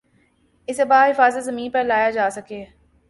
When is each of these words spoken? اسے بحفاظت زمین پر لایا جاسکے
اسے 0.67 0.85
بحفاظت 0.85 1.43
زمین 1.43 1.71
پر 1.71 1.83
لایا 1.83 2.09
جاسکے 2.09 2.63